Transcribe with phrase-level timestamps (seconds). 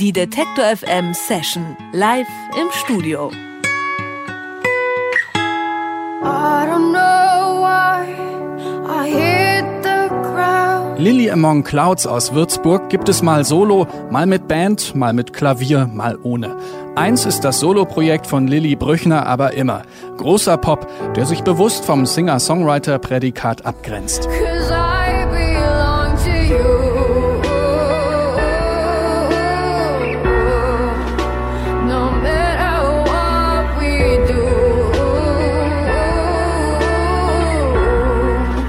[0.00, 3.32] Die Detektor FM Session live im Studio.
[10.98, 15.90] Lily Among Clouds aus Würzburg gibt es mal solo, mal mit Band, mal mit Klavier,
[15.92, 16.56] mal ohne.
[16.94, 19.82] Eins ist das Soloprojekt von Lilly Brüchner aber immer.
[20.16, 20.86] Großer Pop,
[21.16, 24.28] der sich bewusst vom Singer-Songwriter-Prädikat abgrenzt.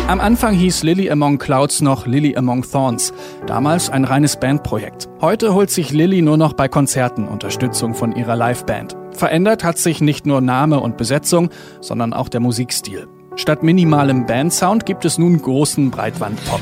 [0.09, 3.13] Am Anfang hieß Lily Among Clouds noch Lily Among Thorns,
[3.45, 5.07] damals ein reines Bandprojekt.
[5.21, 8.97] Heute holt sich Lily nur noch bei Konzerten Unterstützung von ihrer Liveband.
[9.11, 13.07] Verändert hat sich nicht nur Name und Besetzung, sondern auch der Musikstil.
[13.35, 16.59] Statt minimalem Bandsound gibt es nun großen Breitwandpop.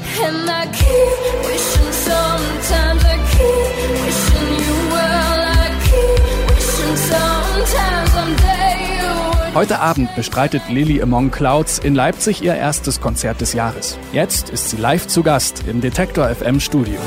[9.58, 13.98] Heute Abend bestreitet Lily Among Clouds in Leipzig ihr erstes Konzert des Jahres.
[14.14, 17.00] Jetzt ist sie live zu Gast im Detektor FM Studio.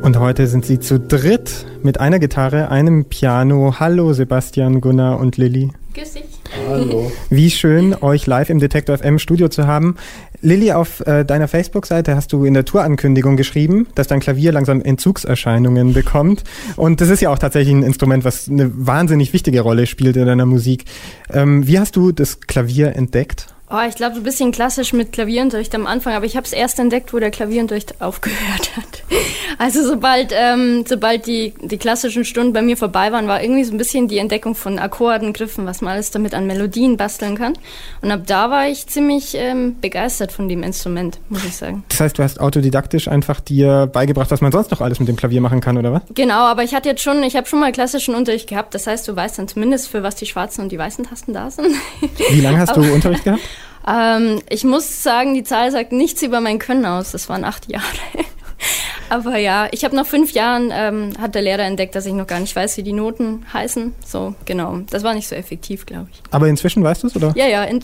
[0.00, 3.74] Und heute sind sie zu dritt mit einer Gitarre, einem Piano.
[3.78, 5.70] Hallo Sebastian, Gunnar und Lilly.
[6.74, 7.12] Hallo.
[7.30, 9.94] Wie schön, euch live im Detektor FM Studio zu haben.
[10.40, 14.82] Lilly, auf äh, deiner Facebook-Seite hast du in der Tourankündigung geschrieben, dass dein Klavier langsam
[14.82, 16.42] Entzugserscheinungen bekommt.
[16.74, 20.26] Und das ist ja auch tatsächlich ein Instrument, was eine wahnsinnig wichtige Rolle spielt in
[20.26, 20.84] deiner Musik.
[21.32, 23.54] Ähm, wie hast du das Klavier entdeckt?
[23.70, 26.52] Oh, ich glaube, so ein bisschen klassisch mit Klavierunterricht am Anfang, aber ich habe es
[26.52, 29.02] erst entdeckt, wo der Klavierunterricht aufgehört hat.
[29.58, 33.72] Also sobald, ähm, sobald die, die klassischen Stunden bei mir vorbei waren, war irgendwie so
[33.72, 37.54] ein bisschen die Entdeckung von Akkorden, Griffen, was man alles damit an Melodien basteln kann.
[38.02, 41.84] Und ab da war ich ziemlich ähm, begeistert von dem Instrument, muss ich sagen.
[41.88, 45.16] Das heißt, du hast autodidaktisch einfach dir beigebracht, was man sonst noch alles mit dem
[45.16, 46.02] Klavier machen kann, oder was?
[46.14, 48.74] Genau, aber ich hatte jetzt schon, ich habe schon mal klassischen Unterricht gehabt.
[48.74, 51.50] Das heißt, du weißt dann zumindest, für was die schwarzen und die weißen Tasten da
[51.50, 51.68] sind.
[52.30, 53.40] Wie lange hast du Unterricht gehabt?
[53.86, 57.12] Ähm, ich muss sagen, die Zahl sagt nichts über mein Können aus.
[57.12, 57.84] Das waren acht Jahre.
[59.10, 62.26] Aber ja, ich habe nach fünf Jahren, ähm, hat der Lehrer entdeckt, dass ich noch
[62.26, 63.92] gar nicht weiß, wie die Noten heißen.
[64.04, 64.80] So, genau.
[64.90, 66.22] Das war nicht so effektiv, glaube ich.
[66.30, 67.32] Aber inzwischen weißt du es, oder?
[67.36, 67.64] Ja, ja.
[67.64, 67.80] In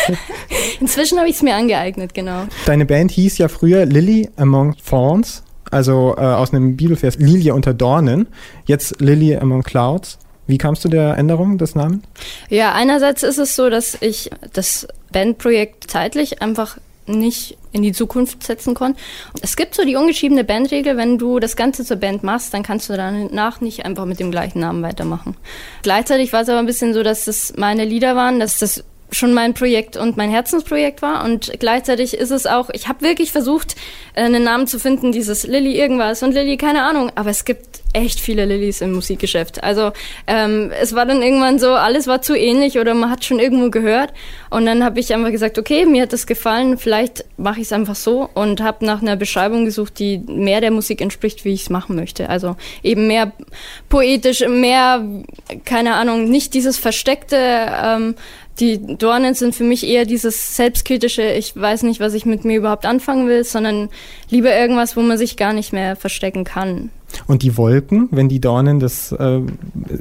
[0.80, 2.44] inzwischen habe ich es mir angeeignet, genau.
[2.66, 7.74] Deine Band hieß ja früher Lily Among Thorns, also äh, aus einem Bibelvers Lilie unter
[7.74, 8.26] Dornen.
[8.66, 10.18] Jetzt Lily Among Clouds.
[10.46, 12.04] Wie kamst du der Änderung des Namens?
[12.50, 16.76] Ja, einerseits ist es so, dass ich das Bandprojekt zeitlich einfach
[17.06, 19.00] nicht in die Zukunft setzen konnte.
[19.42, 22.88] Es gibt so die ungeschriebene Bandregel, wenn du das Ganze zur Band machst, dann kannst
[22.88, 25.36] du danach nicht einfach mit dem gleichen Namen weitermachen.
[25.82, 29.32] Gleichzeitig war es aber ein bisschen so, dass das meine Lieder waren, dass das schon
[29.32, 31.24] mein Projekt und mein Herzensprojekt war.
[31.24, 33.76] Und gleichzeitig ist es auch, ich habe wirklich versucht,
[34.14, 37.12] äh, einen Namen zu finden, dieses Lilly irgendwas und Lilly, keine Ahnung.
[37.14, 39.62] Aber es gibt echt viele Lillys im Musikgeschäft.
[39.62, 39.92] Also
[40.26, 43.70] ähm, es war dann irgendwann so, alles war zu ähnlich oder man hat schon irgendwo
[43.70, 44.12] gehört.
[44.50, 47.72] Und dann habe ich einfach gesagt, okay, mir hat das gefallen, vielleicht mache ich es
[47.72, 51.62] einfach so und habe nach einer Beschreibung gesucht, die mehr der Musik entspricht, wie ich
[51.62, 52.28] es machen möchte.
[52.28, 53.32] Also eben mehr
[53.88, 55.04] poetisch, mehr,
[55.64, 57.36] keine Ahnung, nicht dieses versteckte.
[57.38, 58.14] Ähm,
[58.60, 62.58] die Dornen sind für mich eher dieses selbstkritische, ich weiß nicht, was ich mit mir
[62.58, 63.88] überhaupt anfangen will, sondern
[64.30, 66.90] lieber irgendwas, wo man sich gar nicht mehr verstecken kann.
[67.26, 69.40] Und die Wolken, wenn die Dornen das äh,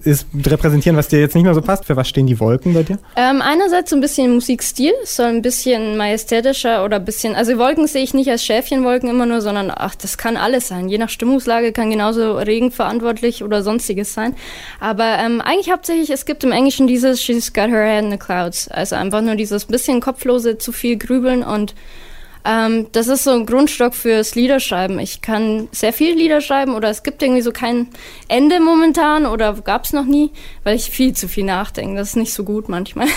[0.03, 2.83] ist, repräsentieren, was dir jetzt nicht mehr so passt, für was stehen die Wolken bei
[2.83, 2.99] dir?
[3.15, 7.87] Ähm, einerseits so ein bisschen Musikstil, soll ein bisschen majestätischer oder ein bisschen, also Wolken
[7.87, 10.89] sehe ich nicht als Schäfchenwolken immer nur, sondern ach, das kann alles sein.
[10.89, 14.35] Je nach Stimmungslage kann genauso Regen verantwortlich oder sonstiges sein.
[14.79, 18.17] Aber ähm, eigentlich hauptsächlich, es gibt im Englischen dieses She's got her head in the
[18.17, 18.67] clouds.
[18.67, 21.75] Also einfach nur dieses bisschen kopflose, zu viel grübeln und
[22.45, 24.99] ähm, das ist so ein Grundstock fürs Liederschreiben.
[24.99, 27.87] Ich kann sehr viel Lieder schreiben oder es gibt irgendwie so kein
[28.27, 30.31] Ende momentan oder gab es noch nie,
[30.63, 31.95] weil ich viel zu viel nachdenke.
[31.95, 33.07] Das ist nicht so gut manchmal.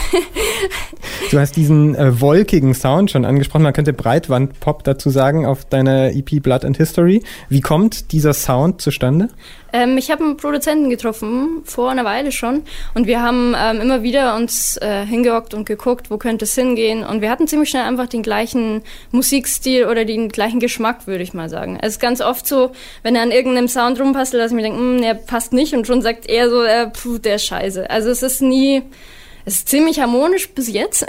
[1.31, 3.63] du hast diesen äh, wolkigen Sound schon angesprochen.
[3.63, 7.23] Man könnte Breitwandpop dazu sagen auf deiner EP Blood and History.
[7.49, 9.29] Wie kommt dieser Sound zustande?
[9.73, 12.63] Ähm, ich habe einen Produzenten getroffen, vor einer Weile schon.
[12.95, 17.05] Und wir haben ähm, immer wieder uns äh, hingehockt und geguckt, wo könnte es hingehen.
[17.05, 18.83] Und wir hatten ziemlich schnell einfach den gleichen
[19.17, 21.79] Musikstil oder den gleichen Geschmack, würde ich mal sagen.
[21.83, 22.71] Es ist ganz oft so,
[23.03, 25.75] wenn er an irgendeinem Sound rumpasst, dass ich mir denke, hm, der passt nicht.
[25.75, 27.91] Und schon sagt er so, äh, puh, der ist scheiße.
[27.91, 28.83] Also es ist nie
[29.49, 31.07] es ist ziemlich harmonisch bis jetzt.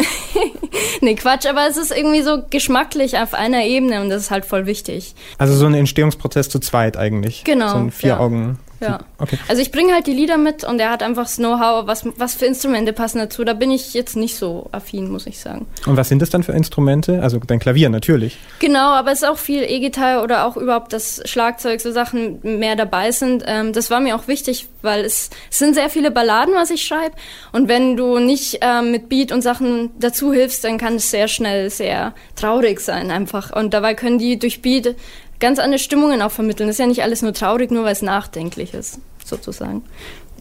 [1.02, 4.46] nee, Quatsch, aber es ist irgendwie so geschmacklich auf einer Ebene und das ist halt
[4.46, 5.16] voll wichtig.
[5.40, 7.44] Also so ein Entstehungsprozess zu zweit eigentlich.
[7.46, 7.70] Genau.
[7.70, 8.60] So ein Vier-Augen.
[8.60, 8.67] Ja.
[8.80, 9.00] Ja.
[9.18, 9.38] Okay.
[9.48, 12.36] Also ich bringe halt die Lieder mit und er hat einfach das Know-how, was, was
[12.36, 13.44] für Instrumente passen dazu.
[13.44, 15.66] Da bin ich jetzt nicht so affin, muss ich sagen.
[15.86, 17.22] Und was sind das dann für Instrumente?
[17.22, 18.38] Also dein Klavier natürlich.
[18.60, 22.76] Genau, aber es ist auch viel E-Gitarre oder auch überhaupt das Schlagzeug, so Sachen mehr
[22.76, 23.44] dabei sind.
[23.48, 26.84] Ähm, das war mir auch wichtig, weil es, es sind sehr viele Balladen, was ich
[26.84, 27.16] schreibe.
[27.52, 31.28] Und wenn du nicht ähm, mit Beat und Sachen dazu hilfst, dann kann es sehr
[31.28, 33.56] schnell sehr traurig sein einfach.
[33.56, 34.96] Und dabei können die durch Beat
[35.40, 36.68] ganz andere Stimmungen auch vermitteln.
[36.68, 39.84] Das ist ja nicht alles nur traurig, nur weil es nachdenklich ist, sozusagen.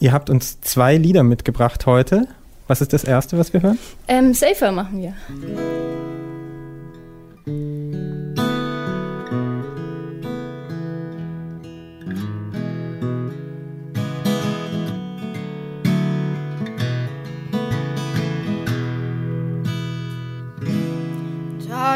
[0.01, 2.29] Ihr habt uns zwei Lieder mitgebracht heute.
[2.69, 3.79] Was ist das erste, was wir hören?
[4.09, 5.15] Ähm, Safer machen wir.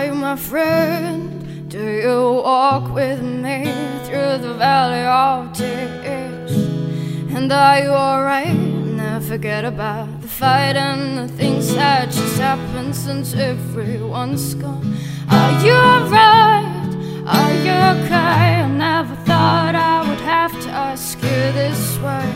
[0.00, 1.39] Are you my friend?
[1.70, 3.62] Do you walk with me
[4.02, 6.50] through the valley of tears?
[7.32, 8.56] And are you alright?
[8.56, 14.96] Never forget about the fight and the things that just happened since everyone's gone.
[15.30, 16.66] Are you alright?
[17.36, 18.16] Are you okay?
[18.16, 22.34] I never thought I would have to ask you this way.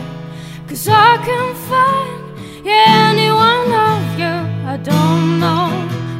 [0.69, 4.35] Cause I can't find any one of you.
[4.73, 5.67] I don't know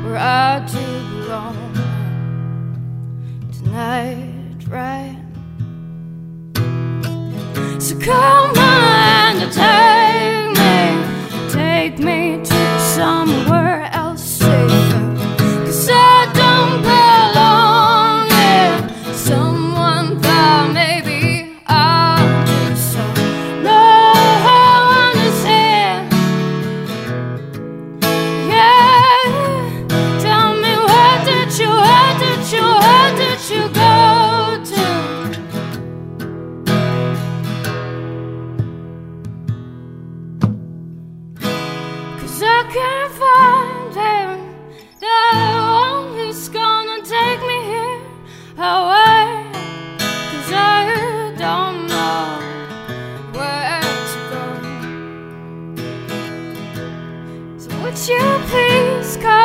[0.04, 1.65] where I do belong
[3.86, 5.16] night, right?
[7.80, 8.35] So come
[59.16, 59.45] sky.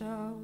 [0.00, 0.36] Safer.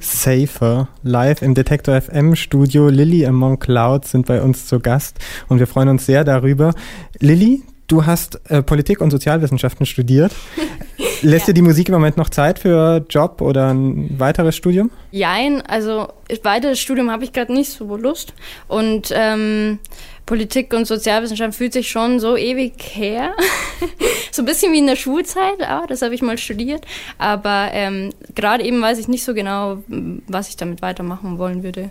[0.00, 2.88] Safer live im Detektor FM Studio.
[2.88, 5.18] Lilly Among Clouds sind bei uns zu Gast
[5.48, 6.74] und wir freuen uns sehr darüber.
[7.18, 10.32] Lilly, du hast äh, Politik und Sozialwissenschaften studiert.
[11.22, 11.52] Lässt Ja.
[11.52, 14.90] dir die Musik im Moment noch Zeit für Job oder ein weiteres Studium?
[15.12, 16.08] Jein, also
[16.42, 18.34] weiteres Studium habe ich gerade nicht so Lust.
[18.66, 19.78] Und ähm,
[20.26, 23.34] Politik und Sozialwissenschaft fühlt sich schon so ewig her.
[24.32, 26.84] so ein bisschen wie in der Schulzeit, ja, das habe ich mal studiert.
[27.18, 29.78] Aber ähm, gerade eben weiß ich nicht so genau,
[30.26, 31.90] was ich damit weitermachen wollen würde.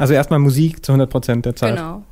[0.00, 1.76] Also erstmal Musik zu 100 Prozent der Zeit.
[1.76, 2.02] Genau.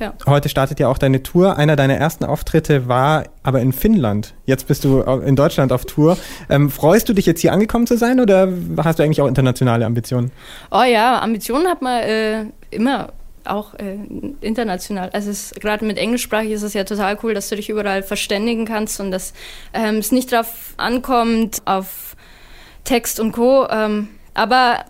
[0.00, 0.14] Ja.
[0.26, 1.56] Heute startet ja auch deine Tour.
[1.56, 4.34] Einer deiner ersten Auftritte war aber in Finnland.
[4.46, 6.18] Jetzt bist du in Deutschland auf Tour.
[6.48, 8.48] Ähm, freust du dich jetzt hier angekommen zu sein oder
[8.78, 10.32] hast du eigentlich auch internationale Ambitionen?
[10.72, 13.12] Oh ja, Ambitionen hat man äh, immer
[13.44, 13.96] auch äh,
[14.40, 15.10] international.
[15.12, 18.98] Also gerade mit englischsprachig ist es ja total cool, dass du dich überall verständigen kannst
[18.98, 19.34] und dass
[19.72, 22.16] ähm, es nicht darauf ankommt, auf
[22.82, 23.68] Text und Co.
[23.70, 24.84] Ähm, aber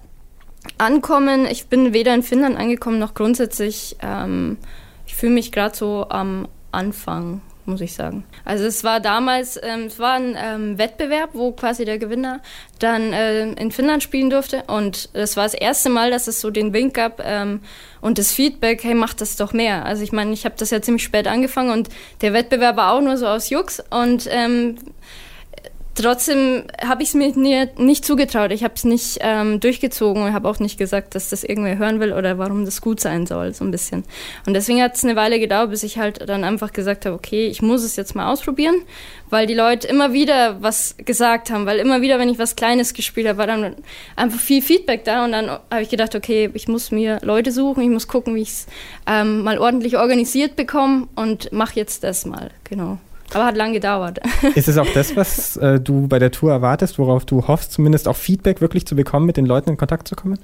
[0.78, 3.96] ankommen, ich bin weder in Finnland angekommen noch grundsätzlich.
[4.02, 4.58] Ähm,
[5.06, 8.24] ich fühle mich gerade so am Anfang muss ich sagen.
[8.44, 12.40] Also es war damals, ähm, es war ein ähm, Wettbewerb, wo quasi der Gewinner
[12.78, 16.50] dann äh, in Finnland spielen durfte und das war das erste Mal, dass es so
[16.50, 17.60] den Wink gab ähm,
[18.00, 19.84] und das Feedback, hey, mach das doch mehr.
[19.84, 21.88] Also ich meine, ich habe das ja ziemlich spät angefangen und
[22.20, 24.76] der Wettbewerb war auch nur so aus Jux und ähm,
[25.96, 28.52] Trotzdem habe ich es mir nicht zugetraut.
[28.52, 32.00] Ich habe es nicht ähm, durchgezogen und habe auch nicht gesagt, dass das irgendwer hören
[32.00, 34.04] will oder warum das gut sein soll, so ein bisschen.
[34.46, 37.46] Und deswegen hat es eine Weile gedauert, bis ich halt dann einfach gesagt habe, okay,
[37.46, 38.74] ich muss es jetzt mal ausprobieren,
[39.30, 42.92] weil die Leute immer wieder was gesagt haben, weil immer wieder, wenn ich was Kleines
[42.92, 43.74] gespielt habe, war dann
[44.16, 47.82] einfach viel Feedback da und dann habe ich gedacht, okay, ich muss mir Leute suchen,
[47.82, 48.66] ich muss gucken, wie ich es
[49.06, 52.98] ähm, mal ordentlich organisiert bekomme und mache jetzt das mal, genau.
[53.34, 54.20] Aber hat lange gedauert.
[54.54, 58.08] Ist es auch das, was äh, du bei der Tour erwartest, worauf du hoffst, zumindest
[58.08, 60.38] auch Feedback wirklich zu bekommen, mit den Leuten in Kontakt zu kommen?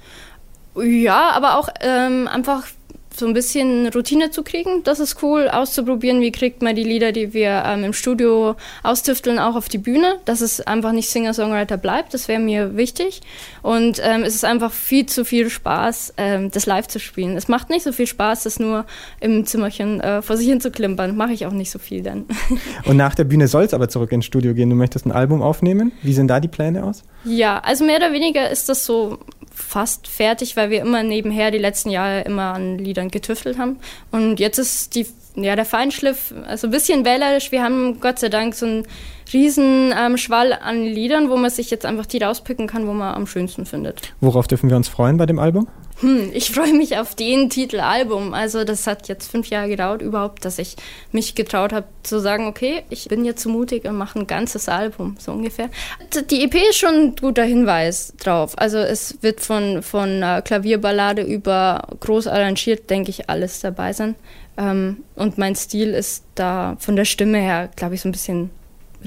[0.75, 2.65] Ja, aber auch ähm, einfach
[3.15, 4.83] so ein bisschen Routine zu kriegen.
[4.83, 9.39] Das ist cool, auszuprobieren, wie kriegt man die Lieder, die wir ähm, im Studio austüfteln,
[9.39, 10.19] auch auf die Bühne.
[10.25, 13.21] Dass es einfach nicht Singer-Songwriter bleibt, das wäre mir wichtig.
[13.61, 17.37] Und ähm, es ist einfach viel zu viel Spaß, ähm, das live zu spielen.
[17.37, 18.85] Es macht nicht so viel Spaß, das nur
[19.19, 21.15] im Zimmerchen äh, vor sich hin zu klimpern.
[21.15, 22.25] Mache ich auch nicht so viel dann.
[22.85, 24.69] Und nach der Bühne soll es aber zurück ins Studio gehen.
[24.69, 25.91] Du möchtest ein Album aufnehmen.
[26.01, 27.03] Wie sehen da die Pläne aus?
[27.25, 29.19] Ja, also mehr oder weniger ist das so
[29.53, 33.77] fast fertig, weil wir immer nebenher die letzten Jahre immer an Liedern getüftelt haben.
[34.11, 35.05] Und jetzt ist die,
[35.35, 37.51] ja, der Feinschliff also ein bisschen wählerisch.
[37.51, 38.87] Wir haben Gott sei Dank so einen
[39.31, 43.13] riesen ähm, Schwall an Liedern, wo man sich jetzt einfach die rauspicken kann, wo man
[43.15, 44.01] am schönsten findet.
[44.21, 45.67] Worauf dürfen wir uns freuen bei dem Album?
[45.99, 48.33] Hm, ich freue mich auf den Titel Album.
[48.33, 50.75] Also das hat jetzt fünf Jahre gedauert überhaupt, dass ich
[51.11, 54.67] mich getraut habe zu sagen, okay, ich bin jetzt so mutig und mache ein ganzes
[54.67, 55.69] Album, so ungefähr.
[56.29, 58.53] Die EP ist schon ein guter Hinweis drauf.
[58.57, 64.15] Also es wird von, von Klavierballade über groß arrangiert, denke ich, alles dabei sein.
[64.57, 68.49] Ähm, und mein Stil ist da von der Stimme her, glaube ich, so ein bisschen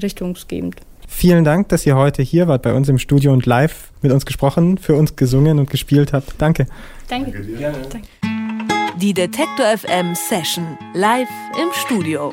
[0.01, 0.75] richtungsgebend.
[1.07, 4.25] Vielen Dank, dass ihr heute hier wart bei uns im Studio und live mit uns
[4.25, 6.35] gesprochen, für uns gesungen und gespielt habt.
[6.37, 6.67] Danke.
[7.07, 7.31] Danke.
[7.31, 8.01] Danke.
[9.01, 12.31] Die Detektor FM Session live im Studio.